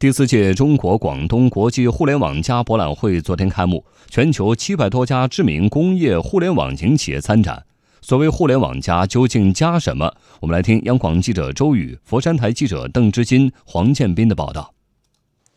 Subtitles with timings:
[0.00, 7.62] 第四届中国广东国际互联网加博览会昨天开幕，全球七百多家知名工业互联网型企业参展。
[8.00, 10.10] 所谓“互联网加”，究竟加什么？
[10.40, 14.72] 我们来听央广记者周宇、佛山台记者邓之金、黄建斌的报道。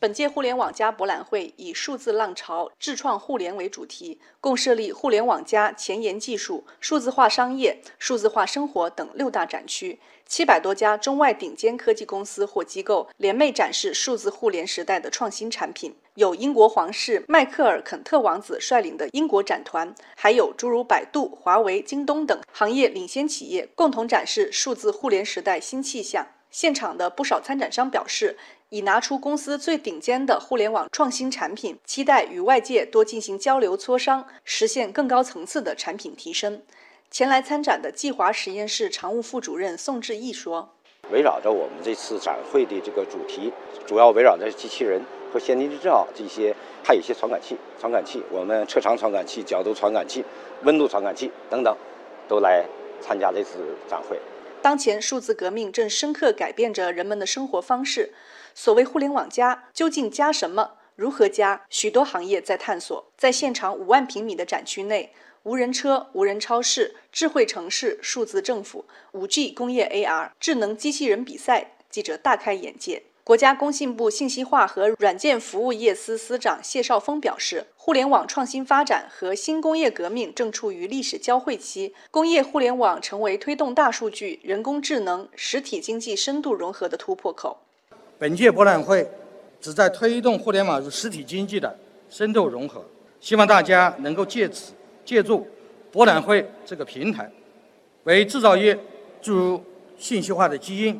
[0.03, 10.01] 本届互联网加博览会以“数字浪潮，智创互联”为主题，共设立“互联网加”前沿技术、数字化商业、数字化生活等六大展区。
[10.25, 15.95] 七百多家中外顶尖科技公司或机构联袂展示数字互联时代的创新产品。
[16.15, 26.27] 有英国皇室迈克尔·肯特王子率领的英国展团，还有诸如百度、华为、京东等行业领先企业共同展示数字互联时代新气象。
[26.53, 28.37] 现场的不少参展商表示。
[28.69, 36.59] 已拿出公司最顶尖的互联网创新产品，期待与外界多进行交流磋商，实现更高层次的产品提升。
[37.11, 40.67] 前来参展的计华实验室常务副主任宋志毅说
[41.13, 43.53] ：“围绕着我们这次展会的这个主题，
[43.85, 44.99] 主要围绕着机器人
[45.31, 50.25] 和先进制造这些，还有一些传感器、传感器，我们侧场传感器、角度传感器、
[50.63, 51.77] 温度传感器等等，
[52.27, 52.65] 都来
[52.99, 54.19] 参加这次展会。”
[54.63, 58.13] 当前数字革命正深刻改变着人们的生活方式。
[58.55, 60.75] 所谓“互联网加”，究竟加什么？
[60.95, 61.65] 如何加？
[61.69, 63.11] 许多行业在探索。
[63.17, 73.03] 在现场五万平米的展区内，无人车、无人超市、智慧城市、数字政府、5G 工业、AR、智能机器人比赛，记者大开眼界。
[73.25, 87.57] 国家工信部信息化和软件服务业司司长谢少峰表示，互联网创新发展和新工业革命正处于历史交汇期，工业互联网成为推动大数据、人工智能、实体经济深度融合的突破口。
[88.19, 89.09] 本届博览会
[89.61, 91.73] 旨在推动互联网与实体经济的
[92.09, 92.83] 深度融合，
[93.21, 94.73] 希望大家能够借此
[95.05, 95.47] 借助
[95.93, 97.31] 博览会这个平台，
[98.03, 98.77] 为制造业
[99.21, 99.63] 注入
[99.97, 100.99] 信息化的基因。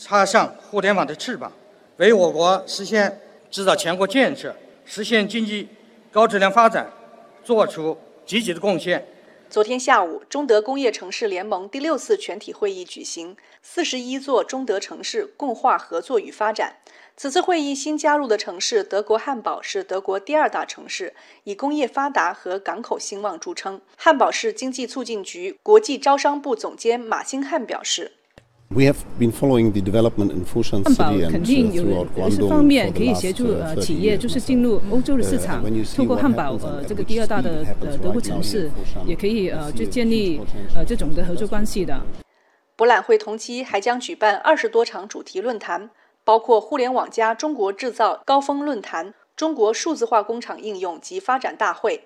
[0.00, 1.52] 插上互联网的翅膀，
[1.96, 4.54] 为我国实现制造强国建设、
[4.84, 5.68] 实现经济
[6.12, 6.88] 高质量发展
[7.42, 9.04] 做出积极的贡献。
[9.50, 16.76] 昨天下午，中德工业城市联盟第六次全体会议举行，四十一座中德城市共话合作与发展。
[17.16, 23.80] 此次会议新加入的城市德国汉堡是德国第二大城市，以工业发达和港口兴旺著称。
[23.96, 28.12] 汉堡市经济促进局国际招商部总监马兴汉表示。
[28.70, 28.84] 汉
[30.94, 35.64] 堡肯定有有些方面可以协助呃企业，就是进入欧洲的市场。
[35.96, 38.70] 通过汉堡呃这个第二大的呃德国城市，
[39.06, 40.38] 也可以呃就建立
[40.74, 41.98] 呃这种的合作关系的。
[42.76, 45.88] 博览会同期还将举办二十多场主题论坛，
[46.22, 52.04] 包括“互联网加中国制造”高峰论坛、中国数字化工厂应用及发展大会、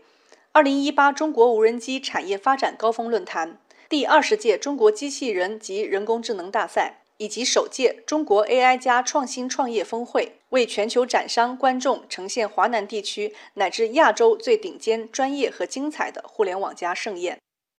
[0.52, 3.58] 二零一八中国无人机产业发展高峰论坛。
[3.92, 17.38] 第二十届中国机器人及人工智能大赛以及首届中国 AI 加创新创业峰会，为全球展商观众呈现华南地区乃至亚洲最顶尖、专业和精彩的互联网加盛宴。